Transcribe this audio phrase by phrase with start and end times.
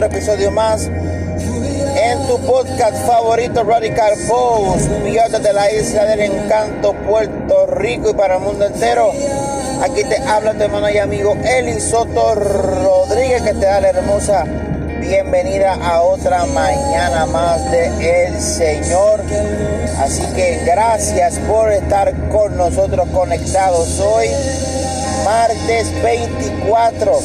[0.00, 6.94] otro episodio más en tu podcast favorito Radical Post, pilotos de la isla del encanto,
[7.06, 9.12] Puerto Rico y para el mundo entero.
[9.82, 14.44] Aquí te habla tu hermano y amigo Eli Soto Rodríguez que te da la hermosa
[15.00, 19.20] bienvenida a otra mañana más de El Señor.
[19.98, 24.28] Así que gracias por estar con nosotros conectados hoy
[25.30, 27.20] martes 24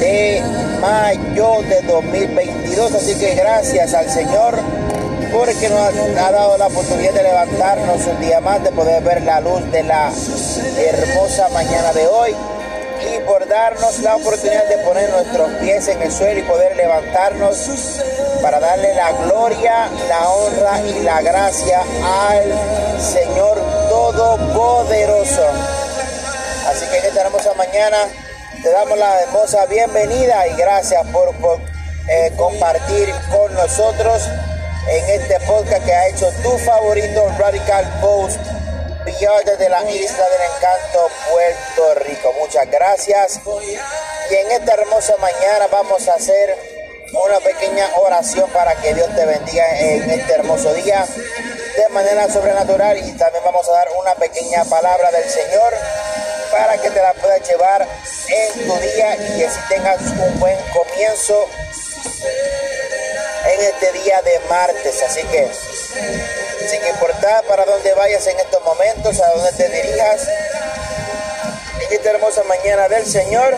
[0.00, 0.42] de
[0.82, 2.94] mayo de 2022.
[2.94, 4.54] Así que gracias al Señor
[5.32, 5.80] porque nos
[6.18, 9.82] ha dado la oportunidad de levantarnos un día más, de poder ver la luz de
[9.82, 10.12] la
[10.78, 12.34] hermosa mañana de hoy
[13.00, 18.02] y por darnos la oportunidad de poner nuestros pies en el suelo y poder levantarnos
[18.42, 23.58] para darle la gloria, la honra y la gracia al Señor
[23.88, 25.75] Todopoderoso.
[27.36, 27.98] Hermosa mañana
[28.62, 31.34] te damos la hermosa bienvenida y gracias por,
[32.08, 34.22] eh, compartir con nosotros
[34.88, 38.38] en este podcast que ha hecho tu favorito Radical Post
[39.04, 42.32] Beyond de la Isla del Encanto, Puerto Rico.
[42.40, 43.40] Muchas gracias.
[44.30, 46.56] Y en esta hermosa mañana vamos a hacer
[47.12, 51.04] una pequeña oración para que Dios te bendiga en este hermoso día
[51.76, 55.74] de manera sobrenatural y también vamos a dar una pequeña palabra del Señor
[56.56, 57.86] para que te la puedas llevar
[58.28, 61.48] en tu día y que si tengas un buen comienzo
[63.46, 65.02] en este día de martes.
[65.02, 65.48] Así que,
[66.68, 70.28] sin importar para dónde vayas en estos momentos, a dónde te dirijas,
[71.80, 73.56] en esta hermosa mañana del Señor,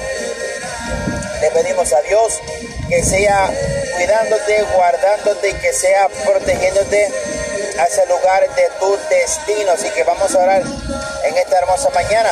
[1.40, 2.40] le pedimos a Dios
[2.88, 3.48] que sea
[3.94, 7.12] cuidándote, guardándote y que sea protegiéndote
[7.78, 9.72] hacia el lugar de tu destino.
[9.72, 10.62] Así que vamos a orar
[11.28, 12.30] en esta hermosa mañana.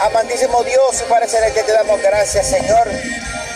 [0.00, 2.88] Amantísimo Dios, Padre Celeste, te damos gracias, Señor.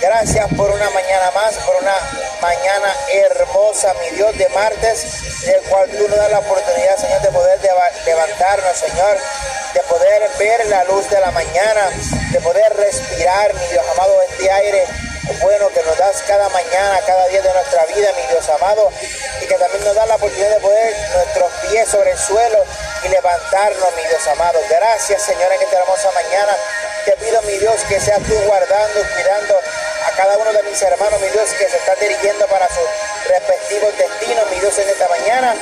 [0.01, 1.95] Gracias por una mañana más, por una
[2.43, 7.31] mañana hermosa, mi Dios, de martes, el cual tú nos das la oportunidad, Señor, de
[7.31, 7.61] poder
[8.05, 9.17] levantarnos, Señor,
[9.73, 11.91] de poder ver la luz de la mañana,
[12.31, 14.85] de poder respirar, mi Dios amado, este aire
[15.41, 18.91] bueno que nos das cada mañana, cada día de nuestra vida, mi Dios amado,
[19.43, 22.65] y que también nos da la oportunidad de poner nuestros pies sobre el suelo
[23.05, 24.61] y levantarnos, mi Dios amado.
[24.69, 26.57] Gracias, Señor, en esta hermosa mañana.
[27.05, 31.21] Te pido, mi Dios, que seas tú guardando cuidando a cada uno de mis hermanos,
[31.21, 35.55] mi Dios, que se están dirigiendo para sus respectivos destinos, mi Dios, en esta mañana.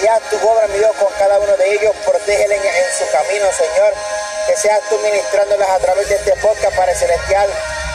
[0.00, 1.94] Y tu obra, mi Dios, con cada uno de ellos.
[2.06, 3.92] Protégele en, su camino, Señor.
[4.46, 7.50] Que seas tú ministrándolas a través de este podcast para el celestial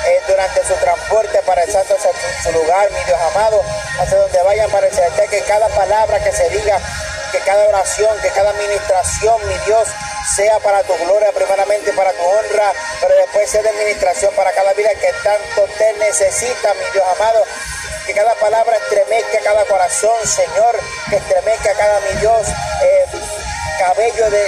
[0.05, 1.95] eh, durante su transporte para el santo
[2.43, 3.63] su lugar, mi Dios amado,
[3.99, 6.77] hacia donde vayan para el celestial, que cada palabra que se diga,
[7.33, 9.89] que cada oración, que cada administración, mi Dios,
[10.35, 12.71] sea para tu gloria, primeramente para tu honra,
[13.01, 17.43] pero después sea de administración para cada vida que tanto te necesita, mi Dios amado.
[18.05, 20.77] Que cada palabra estremezca cada corazón, Señor,
[21.09, 22.47] que estremezca cada mi Dios.
[22.83, 23.05] Eh,
[23.79, 24.47] cabello de,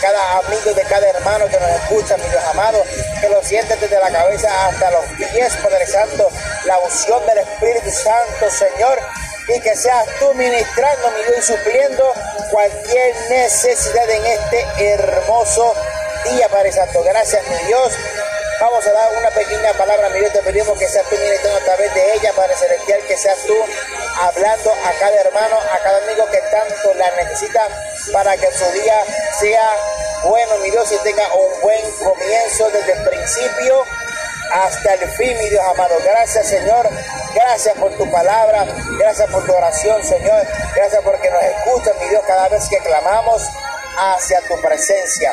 [0.00, 2.82] cada amigo, de cada hermano que nos escucha, mi Dios amado,
[3.20, 6.28] que lo sientes desde la cabeza hasta los pies, Padre Santo,
[6.64, 8.98] la unción del Espíritu Santo, Señor,
[9.48, 12.12] y que seas tú ministrando, mi Dios, y supliendo
[12.50, 15.74] cualquier necesidad en este hermoso
[16.30, 17.02] día, Padre Santo.
[17.02, 17.92] Gracias, mi Dios.
[18.60, 21.64] Vamos a dar una pequeña palabra, mi Dios, te pedimos que seas tú ministrando a
[21.64, 23.54] través de ella, Padre Celestial, que seas tú
[24.20, 27.66] hablando a cada hermano, a cada amigo que tanto la necesita
[28.12, 29.02] para que su día
[29.40, 29.68] sea
[30.22, 33.84] bueno, mi Dios, y tenga un buen comienzo desde el principio
[34.52, 35.94] hasta el fin, mi Dios amado.
[36.04, 36.88] Gracias, Señor.
[37.34, 38.66] Gracias por tu palabra.
[38.98, 40.46] Gracias por tu oración, Señor.
[40.74, 43.42] Gracias porque nos escuchas, mi Dios, cada vez que clamamos
[43.96, 45.32] hacia tu presencia.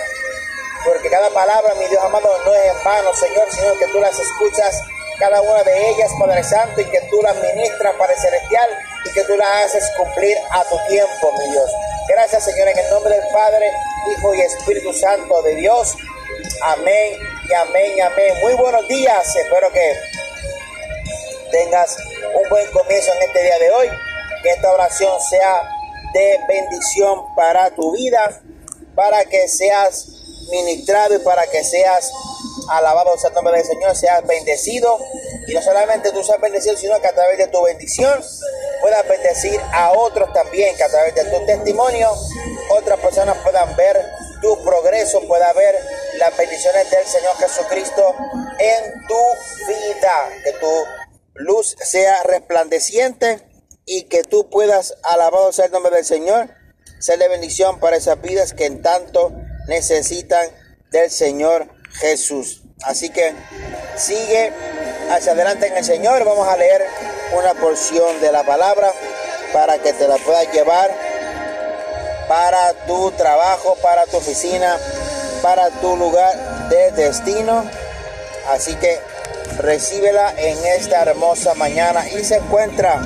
[0.86, 4.18] Porque cada palabra, mi Dios amado, no es en vano, Señor, sino que tú las
[4.18, 4.82] escuchas
[5.20, 8.70] cada una de ellas, Padre Santo, y que tú las ministras, Padre Celestial,
[9.04, 11.70] y que tú las haces cumplir a tu tiempo, mi Dios.
[12.08, 13.70] Gracias, Señor, en el nombre del Padre,
[14.12, 15.98] Hijo y Espíritu Santo de Dios.
[16.62, 18.34] Amén y amén amén.
[18.42, 19.36] Muy buenos días.
[19.36, 19.96] Espero que
[21.52, 21.98] tengas
[22.36, 23.88] un buen comienzo en este día de hoy.
[24.44, 25.70] Que esta oración sea
[26.14, 28.42] de bendición para tu vida,
[28.96, 30.08] para que seas
[30.52, 32.12] ministrado y para que seas
[32.70, 35.00] alabado sea el nombre del Señor, seas bendecido.
[35.48, 38.24] Y no solamente tú seas bendecido, sino que a través de tu bendición
[38.82, 42.12] puedas bendecir a otros también, que a través de tu testimonio
[42.70, 44.12] otras personas puedan ver
[44.42, 45.76] tu progreso, pueda ver
[46.20, 48.16] las bendiciones del Señor Jesucristo
[48.60, 50.72] en tu vida, que tu
[51.36, 53.48] luz sea resplandeciente
[53.86, 56.50] y que tú puedas, alabado sea el nombre del Señor,
[57.00, 59.32] ser de bendición para esas vidas que en tanto
[59.68, 60.46] necesitan
[60.92, 62.64] del Señor Jesús.
[62.84, 63.34] Así que
[63.96, 64.52] sigue
[65.10, 66.24] hacia adelante en el Señor.
[66.26, 66.86] Vamos a leer
[67.34, 68.92] una porción de la palabra
[69.54, 70.92] para que te la puedas llevar
[72.28, 74.78] para tu trabajo, para tu oficina,
[75.42, 77.64] para tu lugar de destino.
[78.50, 79.00] Así que
[79.58, 83.02] recíbela en esta hermosa mañana y se encuentra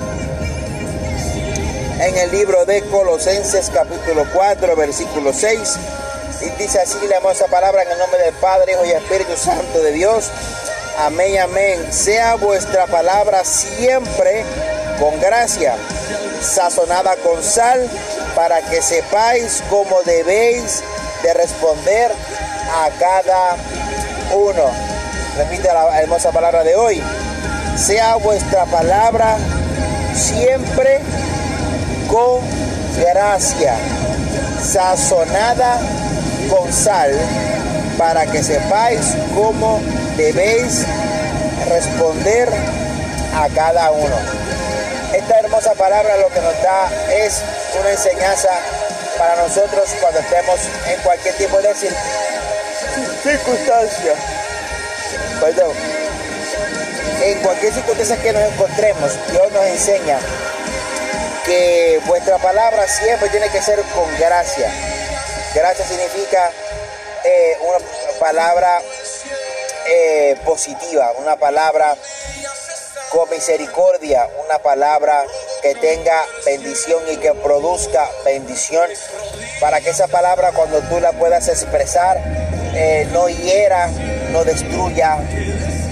[2.00, 5.78] en el libro de Colosenses capítulo 4 versículo 6
[6.42, 9.82] y dice así la hermosa palabra en el nombre del Padre, Hijo y Espíritu Santo
[9.82, 10.30] de Dios.
[10.98, 11.92] Amén, amén.
[11.92, 14.44] Sea vuestra palabra siempre
[15.00, 15.76] con gracia,
[16.42, 17.88] sazonada con sal,
[18.36, 20.84] para que sepáis cómo debéis
[21.24, 23.56] de responder a cada
[24.36, 24.70] uno.
[25.38, 27.02] Repite la hermosa palabra de hoy.
[27.76, 29.38] Sea vuestra palabra
[30.14, 31.00] siempre
[32.08, 32.42] con
[33.00, 33.76] gracia,
[34.62, 35.80] sazonada
[36.50, 37.12] con sal,
[37.98, 39.80] para que sepáis cómo
[40.18, 40.86] debéis
[41.70, 42.50] responder
[43.36, 44.16] a cada uno.
[45.14, 47.42] Esta hermosa palabra lo que nos da es
[47.80, 48.50] una enseñanza
[49.18, 51.74] para nosotros cuando estemos en cualquier tipo de
[53.24, 54.14] circunstancia.
[55.40, 55.76] Perdón.
[57.24, 60.20] En cualquier circunstancia que nos encontremos, Dios nos enseña
[61.46, 64.70] que vuestra palabra siempre tiene que ser con gracia.
[65.54, 66.52] Gracia significa
[67.24, 67.80] eh, una
[68.20, 68.82] palabra
[69.88, 71.96] eh, positiva, una palabra
[73.10, 75.24] con misericordia, una palabra
[75.64, 78.88] que tenga bendición y que produzca bendición,
[79.62, 82.18] para que esa palabra cuando tú la puedas expresar
[82.76, 83.88] eh, no hiera,
[84.32, 85.18] no destruya,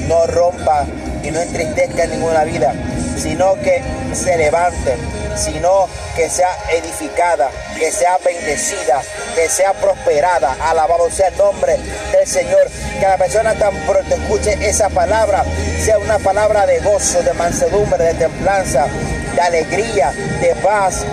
[0.08, 0.86] no rompa
[1.24, 2.74] y no entristezca ninguna vida,
[3.18, 3.82] sino que
[4.14, 4.98] se levante,
[5.36, 9.02] sino que sea edificada, que sea bendecida,
[9.36, 10.58] que sea prosperada.
[10.60, 11.78] Alabado sea el nombre
[12.12, 12.70] del Señor.
[13.00, 15.46] Que la persona tan pronto escuche esa palabra
[15.82, 18.86] sea una palabra de gozo, de mansedumbre, de templanza,
[19.36, 21.06] de alegría, de paz.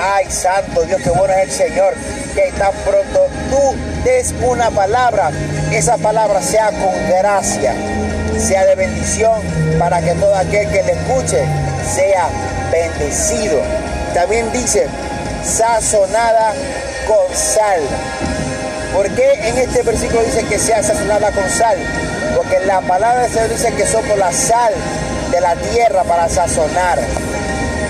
[0.00, 1.94] Ay, santo Dios, qué bueno es el Señor.
[2.34, 3.74] Que tan pronto tú
[4.04, 5.30] des una palabra,
[5.72, 7.74] esa palabra sea con gracia,
[8.38, 9.40] sea de bendición
[9.78, 11.44] para que todo aquel que le escuche
[11.94, 12.28] sea
[12.70, 13.60] bendecido.
[14.14, 14.86] También dice,
[15.44, 16.52] sazonada
[17.06, 17.80] con sal.
[18.94, 21.76] ¿Por qué en este versículo dice que sea sazonada con sal?
[22.36, 24.72] Porque la palabra de Señor dice que somos la sal
[25.30, 26.98] de la tierra para sazonar.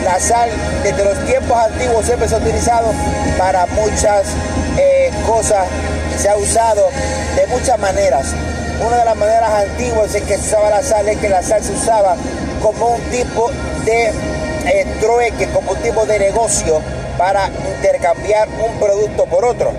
[0.05, 0.51] La sal
[0.83, 2.93] desde los tiempos antiguos siempre se ha utilizado
[3.39, 4.27] para muchas
[4.79, 5.67] eh, cosas,
[6.21, 6.89] se ha usado
[7.37, 8.27] de muchas maneras.
[8.87, 11.63] Una de las maneras antiguas en que se usaba la sal es que la sal
[11.63, 12.17] se usaba
[12.61, 13.51] como un tipo
[13.85, 14.13] de
[14.67, 16.81] eh, trueque, como un tipo de negocio
[17.19, 19.73] para intercambiar un producto por otro.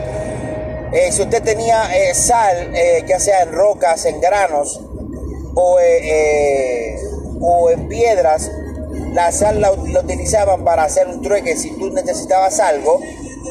[0.93, 2.71] Eh, si usted tenía eh, sal,
[3.05, 4.79] ya sea en rocas, en granos
[5.55, 5.77] o,
[7.41, 8.49] o en piedras,
[9.15, 11.55] la sal la, utilizaban para hacer un trueque.
[11.55, 12.99] Si tú necesitabas algo,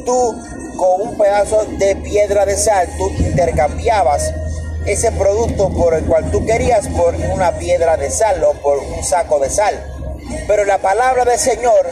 [0.04, 0.34] tú
[0.76, 4.32] con un pedazo de piedra de sal, tú intercambiabas
[4.86, 9.02] ese producto por el cual tú querías por una piedra de sal o por un
[9.02, 9.74] saco de sal.
[10.46, 11.88] Pero la palabra del Señor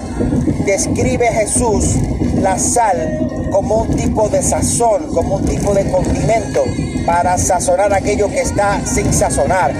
[0.66, 1.96] describe Jesús
[2.42, 6.64] la sal como un tipo de sazón, como un tipo de condimento
[7.06, 9.72] para sazonar aquello que está sin sazonar,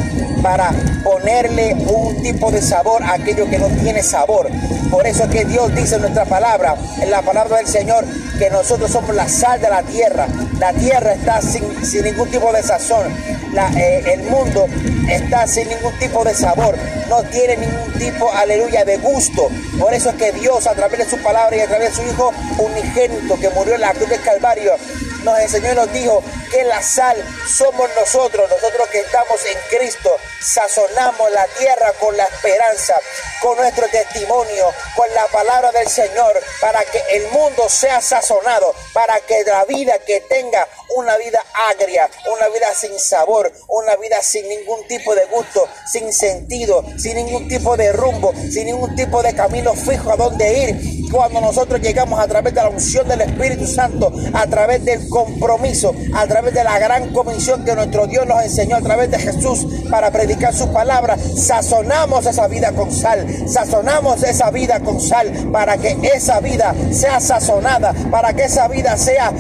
[0.43, 0.73] para
[1.05, 4.49] ponerle un tipo de sabor a aquello que no tiene sabor.
[4.91, 8.05] Por eso es que Dios dice en nuestra palabra, en la palabra del Señor,
[8.39, 10.27] que nosotros somos la sal de la tierra.
[10.59, 11.63] La tierra está sin,
[12.05, 13.07] ningún tipo de sazón.
[13.77, 14.67] Eh, el mundo
[15.09, 16.77] está sin ningún tipo de sabor.
[17.09, 19.49] No tiene ningún tipo, aleluya, de gusto.
[19.79, 22.09] Por eso es que Dios, a través de su palabra y a través de su
[22.11, 24.73] Hijo unigénito que murió en la cruz del Calvario,
[25.25, 30.17] nos enseñó y nos dijo que la sal somos nosotros, nosotros que estamos en Cristo,
[30.41, 32.95] sazonamos la tierra con la esperanza,
[33.41, 39.21] con nuestro testimonio, con la palabra del Señor, para que el mundo sea sazonado, para
[39.21, 44.49] que la vida que tenga una vida agria, una vida sin sabor, una vida sin
[44.49, 49.35] ningún tipo de gusto, sin sentido, sin ningún tipo de rumbo, sin ningún tipo de
[49.35, 50.92] camino fijo a dónde ir.
[51.13, 55.95] Cuando nosotros llegamos a través de la unción del Espíritu Santo, a través del compromiso,
[56.15, 59.67] a través de la gran comisión que nuestro Dios nos enseñó a través de Jesús
[59.91, 65.77] para predicar su palabra, sazonamos esa vida con sal, sazonamos esa vida con sal para
[65.77, 69.33] que esa vida sea sazonada, para que esa vida sea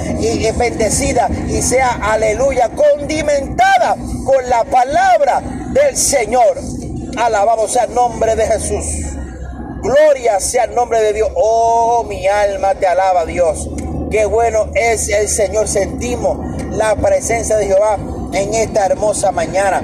[0.59, 5.41] bendecida y sea, aleluya, condimentada con la palabra
[5.73, 6.61] del Señor.
[7.17, 9.22] Alabado sea el nombre de Jesús.
[9.83, 11.29] Gloria sea el nombre de Dios.
[11.35, 13.69] Oh, mi alma te alaba, Dios.
[14.11, 15.67] Qué bueno es el Señor.
[15.67, 16.39] Sentimos
[16.71, 17.99] la presencia de Jehová
[18.33, 19.81] en esta hermosa mañana.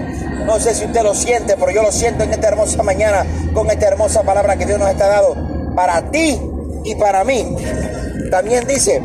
[0.47, 3.69] No sé si usted lo siente, pero yo lo siento en esta hermosa mañana con
[3.71, 5.37] esta hermosa palabra que Dios nos está dado
[5.75, 6.41] para ti
[6.85, 7.57] y para mí.
[8.31, 9.03] También dice,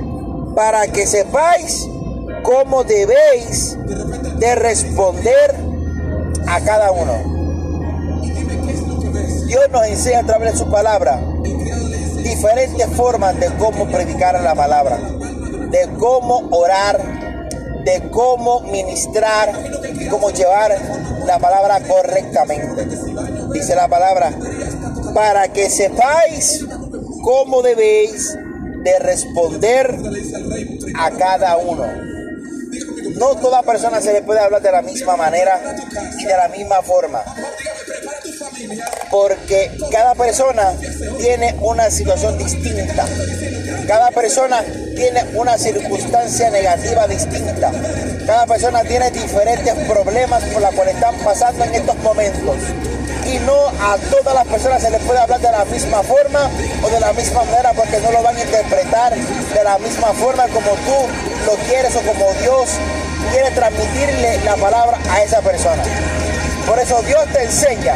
[0.55, 1.87] para que sepáis
[2.43, 3.77] cómo debéis
[4.37, 5.55] de responder
[6.47, 7.32] a cada uno.
[9.53, 11.21] Dios nos enseña a través de su palabra
[12.23, 16.99] diferentes formas de cómo predicar la palabra, de cómo orar,
[17.85, 19.53] de cómo ministrar
[20.09, 20.75] cómo llevar
[21.27, 22.87] la palabra correctamente.
[23.53, 24.31] Dice la palabra,
[25.13, 26.65] para que sepáis
[27.23, 28.35] cómo debéis
[28.83, 29.95] de responder
[30.97, 31.85] a cada uno.
[33.19, 35.61] No toda persona se le puede hablar de la misma manera
[36.19, 37.21] y de la misma forma.
[39.09, 40.73] Porque cada persona
[41.19, 43.05] tiene una situación distinta.
[43.87, 44.63] Cada persona
[44.95, 47.71] tiene una circunstancia negativa distinta.
[48.25, 52.57] Cada persona tiene diferentes problemas por los cuales están pasando en estos momentos
[53.25, 56.49] y no a todas las personas se les puede hablar de la misma forma
[56.83, 60.43] o de la misma manera porque no lo van a interpretar de la misma forma
[60.47, 61.07] como tú
[61.45, 62.69] lo quieres o como Dios
[63.31, 65.83] quiere transmitirle la palabra a esa persona.
[66.67, 67.95] Por eso Dios te enseña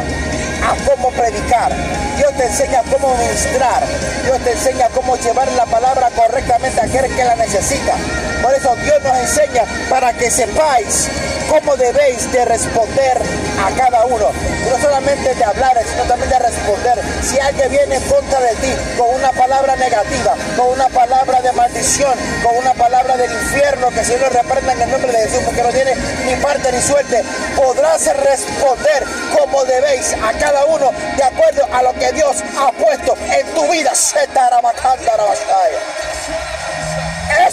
[0.62, 1.72] a cómo predicar.
[2.16, 3.82] Dios te enseña cómo ministrar.
[4.24, 7.94] Dios te enseña cómo llevar la palabra correctamente a aquel que la necesita.
[8.42, 11.08] Por eso Dios nos enseña para que sepáis
[11.48, 13.18] cómo debéis de responder
[13.64, 14.30] a cada uno.
[14.68, 16.98] No solamente de hablar, sino también de responder.
[17.22, 21.52] Si alguien viene en contra de ti con una palabra negativa, con una palabra de
[21.52, 25.42] maldición, con una palabra del infierno, que si no reprenda en el nombre de Jesús,
[25.44, 25.94] porque no tiene
[26.26, 27.24] ni parte ni suerte,
[27.56, 29.04] podrás responder
[29.36, 33.62] como debéis a cada uno de acuerdo a lo que Dios ha puesto en tu
[33.72, 33.92] vida.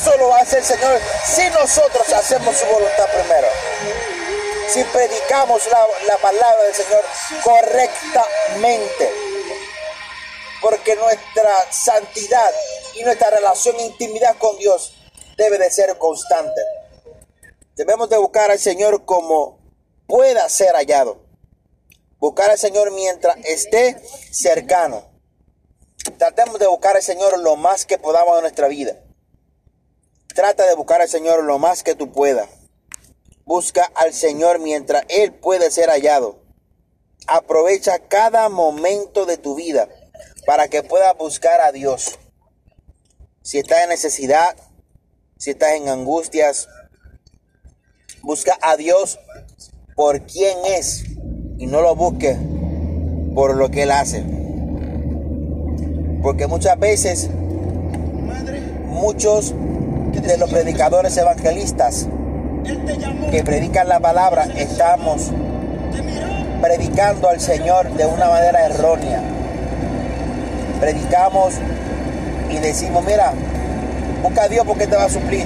[0.05, 3.47] Eso lo hace el Señor si nosotros hacemos su voluntad primero.
[4.69, 7.01] Si predicamos la, palabra del Señor
[7.43, 9.11] correctamente.
[10.61, 12.51] Porque nuestra santidad
[12.93, 14.93] y nuestra relación e intimidad con Dios
[15.37, 16.61] debe de ser constante.
[17.75, 19.57] Debemos de buscar al Señor como
[20.05, 21.19] pueda ser hallado.
[22.19, 23.99] Buscar al Señor mientras esté
[24.31, 25.09] cercano.
[26.19, 28.99] Tratemos de buscar al Señor lo más que podamos en nuestra vida.
[30.35, 32.49] Trata de buscar al Señor lo más que tú puedas.
[33.45, 36.41] Busca al Señor mientras Él puede ser hallado.
[37.25, 39.87] Aprovecha cada momento de tu vida
[40.45, 42.19] para que puedas buscar a Dios.
[43.43, 44.57] Si estás en necesidad,
[45.37, 46.67] si estás en angustias,
[48.21, 49.17] busca a Dios
[49.95, 51.05] por quien es
[51.57, 52.37] y no lo busques
[53.33, 54.21] por lo que Él hace.
[56.21, 57.29] Porque muchas veces
[58.89, 59.53] muchos
[60.21, 62.07] de los predicadores evangelistas
[63.31, 65.31] que predican la palabra, estamos
[66.61, 69.21] predicando al Señor de una manera errónea.
[70.79, 71.55] Predicamos
[72.49, 73.33] y decimos, mira,
[74.23, 75.45] busca a Dios porque te va a suplir.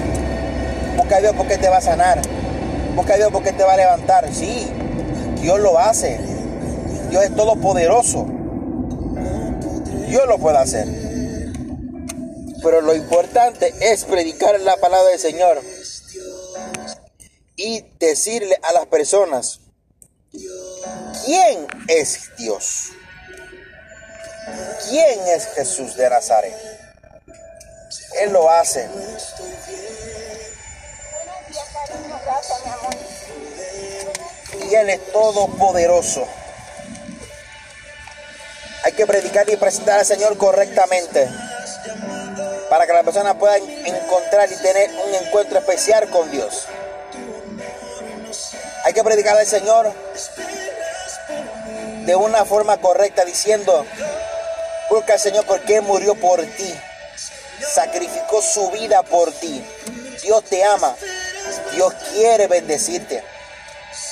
[0.98, 2.22] Busca a Dios porque te va a sanar.
[2.96, 4.28] Busca a Dios porque te va a levantar.
[4.32, 4.68] Sí,
[5.42, 6.20] Dios lo hace.
[7.10, 8.28] Dios es todopoderoso.
[10.08, 10.99] Dios lo puede hacer.
[12.62, 15.62] Pero lo importante es predicar la palabra del Señor
[17.56, 19.60] y decirle a las personas
[21.26, 22.92] quién es Dios.
[24.90, 26.56] ¿Quién es Jesús de Nazaret?
[28.22, 28.90] Él lo hace.
[34.70, 36.28] Y Él es todopoderoso.
[38.84, 41.30] Hay que predicar y presentar al Señor correctamente
[42.70, 46.68] para que las personas puedan encontrar y tener un encuentro especial con Dios.
[48.84, 49.92] Hay que predicar al Señor
[52.06, 53.86] de una forma correcta diciendo,
[54.90, 56.74] busca al Señor porque murió por ti,
[57.74, 59.64] sacrificó su vida por ti.
[60.22, 60.96] Dios te ama,
[61.74, 63.24] Dios quiere bendecirte,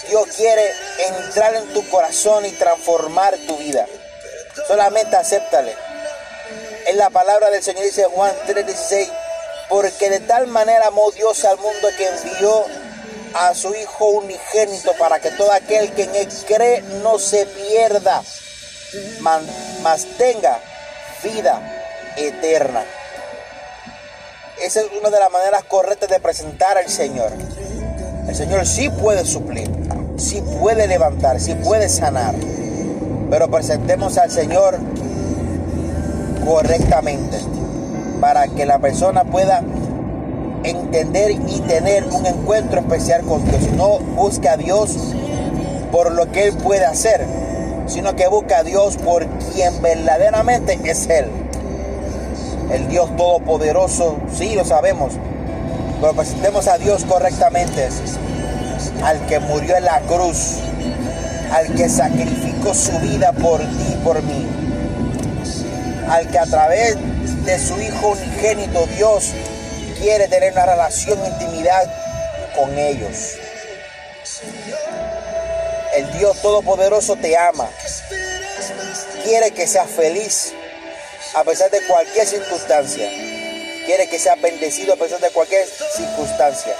[0.10, 0.74] Dios quiere
[1.08, 3.86] entrar en tu corazón y transformar tu vida.
[4.68, 5.87] Solamente acéptale.
[6.88, 9.12] En la palabra del Señor dice Juan 3:16,
[9.68, 12.64] porque de tal manera amó Dios al mundo que envió
[13.34, 18.24] a su Hijo unigénito para que todo aquel que en él cree no se pierda,
[19.20, 20.60] mas tenga
[21.22, 22.86] vida eterna.
[24.62, 27.34] Esa es una de las maneras correctas de presentar al Señor.
[28.30, 29.70] El Señor sí puede suplir,
[30.18, 32.34] sí puede levantar, sí puede sanar.
[33.30, 34.80] Pero presentemos al Señor
[36.48, 37.38] correctamente
[38.22, 39.62] para que la persona pueda
[40.64, 43.62] entender y tener un encuentro especial con Dios.
[43.76, 44.96] No busque a Dios
[45.92, 47.26] por lo que Él puede hacer,
[47.88, 51.26] sino que busca a Dios por quien verdaderamente es Él.
[52.72, 55.14] El Dios Todopoderoso, sí lo sabemos,
[56.02, 57.88] pero presentemos a Dios correctamente,
[59.04, 60.58] al que murió en la cruz,
[61.54, 64.67] al que sacrificó su vida por ti y por mí,
[66.10, 66.96] al que a través
[67.46, 69.32] de su Hijo unigénito Dios
[70.00, 71.84] quiere tener una relación, intimidad
[72.56, 73.36] con ellos.
[75.96, 77.70] El Dios Todopoderoso te ama.
[79.24, 80.54] Quiere que seas feliz
[81.36, 83.10] a pesar de cualquier circunstancia.
[83.86, 86.74] Quiere que seas bendecido a pesar de cualquier circunstancia.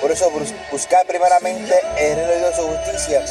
[0.00, 0.30] Por eso
[0.70, 3.24] buscar primeramente el reino de su justicia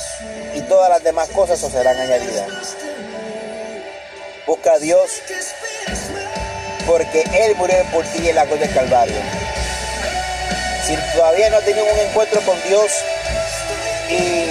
[0.54, 2.76] y todas las demás cosas os serán añadidas.
[4.46, 5.10] Busca a Dios
[6.86, 9.16] porque Él murió por ti en la cruz del Calvario.
[10.86, 12.92] Si todavía no has tenido un encuentro con Dios
[14.10, 14.46] y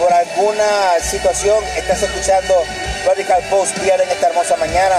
[0.00, 2.64] por alguna situación estás escuchando
[3.06, 4.96] Radical Post en esta hermosa mañana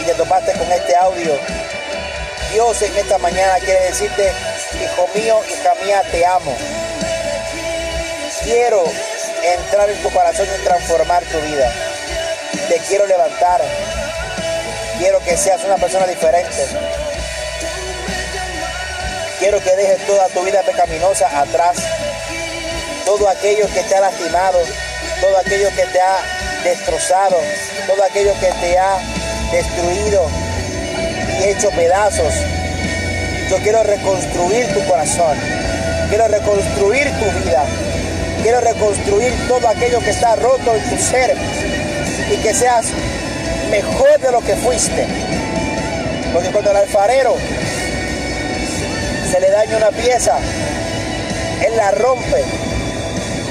[0.00, 1.38] y te topaste con este audio,
[2.52, 4.32] Dios en esta mañana quiere decirte,
[4.82, 6.56] hijo mío, hija mía, te amo.
[8.42, 8.84] Quiero
[9.44, 11.72] entrar en tu corazón y transformar tu vida.
[12.70, 13.60] Te quiero levantar.
[14.96, 16.68] Quiero que seas una persona diferente.
[19.40, 21.78] Quiero que dejes toda tu vida pecaminosa atrás.
[23.04, 24.60] Todo aquello que te ha lastimado,
[25.20, 26.18] todo aquello que te ha
[26.62, 27.38] destrozado,
[27.88, 28.98] todo aquello que te ha
[29.50, 30.30] destruido
[31.40, 32.32] y hecho pedazos.
[33.50, 35.36] Yo quiero reconstruir tu corazón.
[36.08, 37.64] Quiero reconstruir tu vida.
[38.44, 41.36] Quiero reconstruir todo aquello que está roto en tu ser
[42.32, 42.86] y que seas
[43.70, 45.06] mejor de lo que fuiste.
[46.32, 47.34] Porque cuando el alfarero
[49.30, 50.38] se le daña una pieza,
[51.66, 52.44] él la rompe,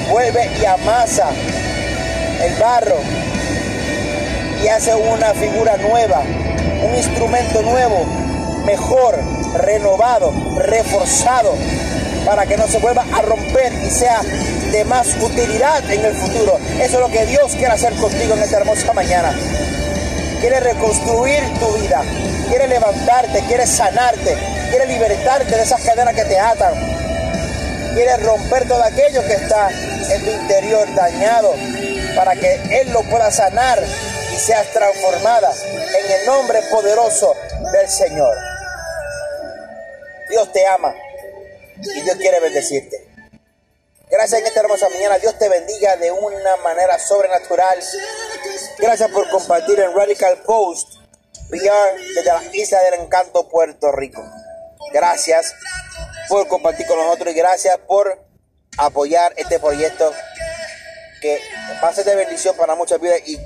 [0.09, 1.29] vuelve y amasa
[2.41, 2.97] el barro
[4.63, 8.05] y hace una figura nueva, un instrumento nuevo,
[8.65, 9.19] mejor,
[9.55, 11.53] renovado, reforzado,
[12.25, 14.21] para que no se vuelva a romper y sea
[14.71, 16.59] de más utilidad en el futuro.
[16.79, 19.33] Eso es lo que Dios quiere hacer contigo en esta hermosa mañana
[20.39, 22.01] quiere reconstruir tu vida,
[22.47, 24.37] quiere levantarte, quiere sanarte,
[24.69, 26.73] quiere libertarte de esas cadenas que te atan,
[27.93, 31.53] quiere romper todo aquello que está en tu interior dañado
[32.15, 33.79] para que Él lo pueda sanar
[34.33, 37.35] y seas transformada en el nombre poderoso
[37.71, 38.35] del Señor.
[40.29, 40.95] Dios te ama
[41.81, 43.08] y Dios quiere bendecirte.
[44.09, 45.19] Gracias en esta hermosa mañana.
[45.19, 47.77] Dios te bendiga de una manera sobrenatural.
[48.79, 50.95] Gracias por compartir en Radical Post
[51.51, 54.23] PR desde la Isla del Encanto, Puerto Rico.
[54.91, 55.53] Gracias
[56.27, 58.25] por compartir con nosotros y gracias por
[58.77, 60.11] apoyar este proyecto
[61.21, 61.39] que
[61.83, 63.37] va de bendición para muchas vidas y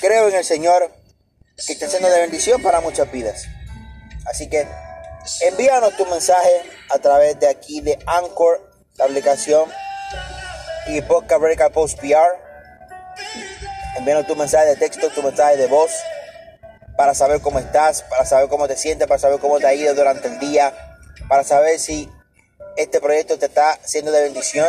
[0.00, 0.90] creo en el Señor
[1.66, 3.46] que está siendo de bendición para muchas vidas.
[4.26, 4.66] Así que
[5.42, 8.67] envíanos tu mensaje a través de aquí de Anchor
[8.98, 9.70] la aplicación
[10.88, 12.36] y podcast Radical Post PR.
[13.96, 15.90] Envíanos tu mensaje de texto, tu mensaje de voz
[16.96, 19.94] para saber cómo estás, para saber cómo te sientes, para saber cómo te ha ido
[19.94, 20.74] durante el día,
[21.28, 22.10] para saber si
[22.76, 24.68] este proyecto te está siendo de bendición,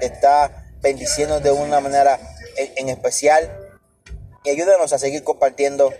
[0.00, 2.18] te está bendiciendo de una manera
[2.56, 3.48] en, especial
[4.42, 5.92] y ayúdanos a seguir compartiendo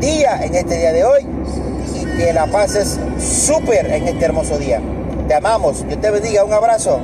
[0.00, 1.26] día en este día de hoy
[1.94, 4.80] y que la pases súper en este hermoso día.
[5.26, 7.00] Te amamos, Dios te bendiga, un abrazo.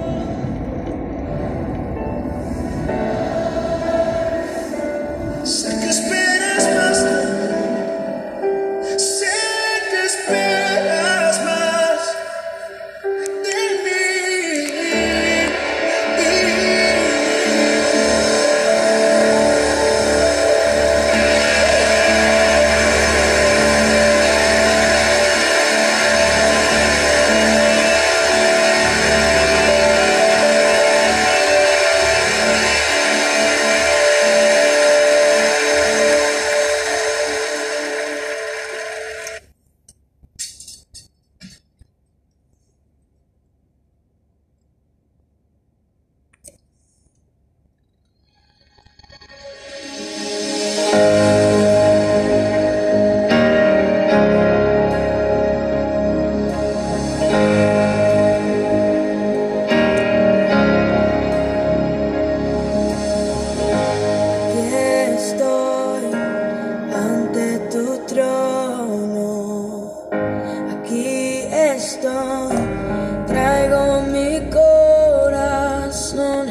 [73.26, 76.48] traigo mi corazón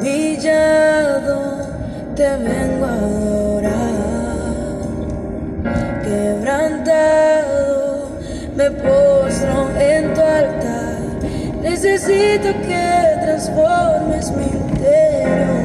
[0.00, 1.38] humillado,
[2.14, 3.72] te vengo a adorar.
[6.04, 7.64] Quebrantado,
[8.54, 10.98] me postro en tu altar,
[11.62, 15.56] necesito que transformes mi interior.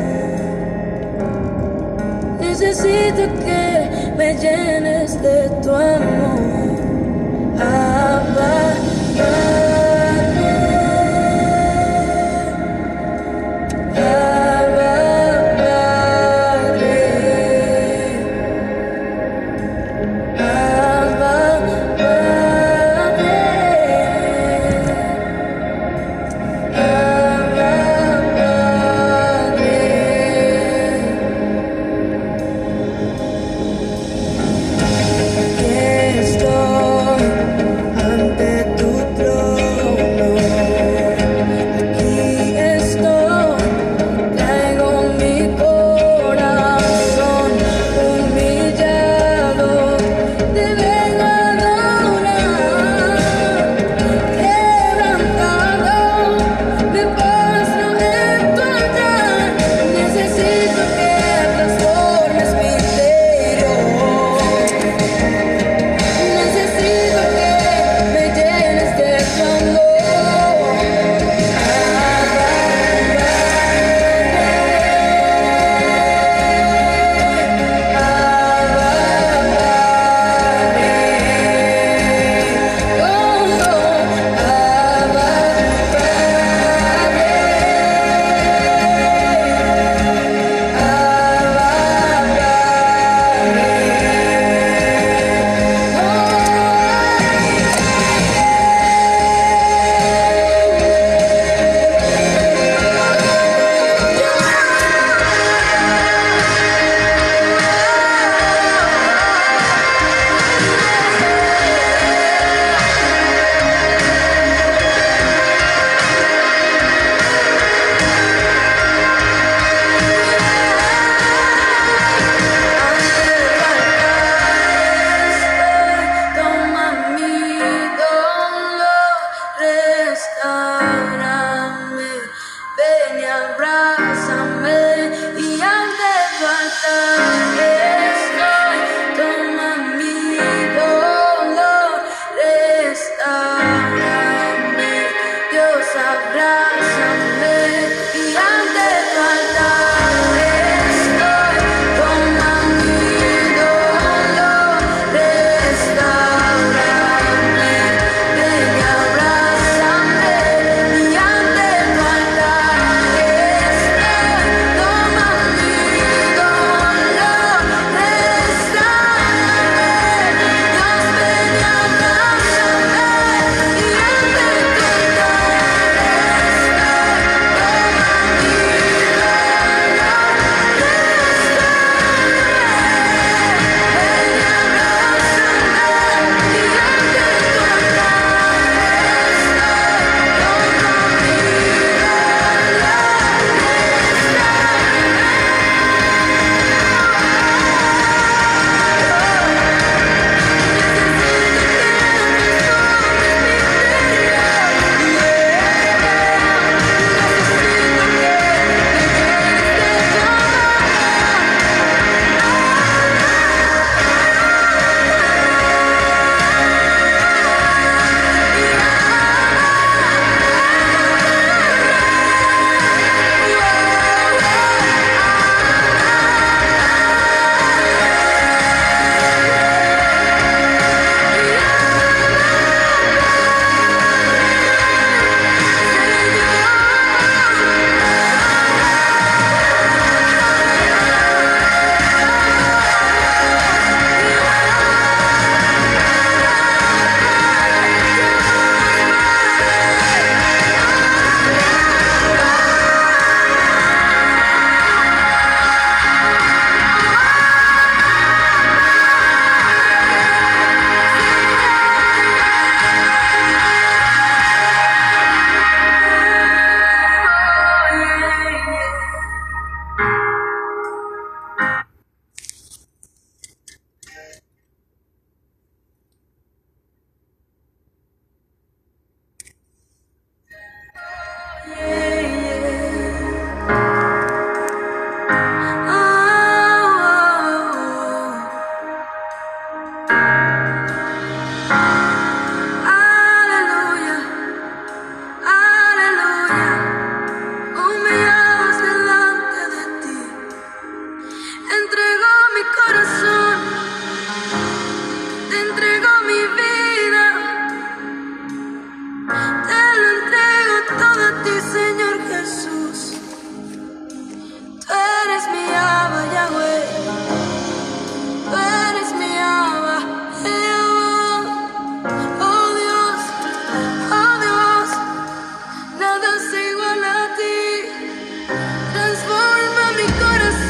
[2.40, 6.11] Necesito que me llenes de tu amor.